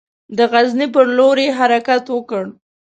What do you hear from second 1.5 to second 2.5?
حرکت وکړ.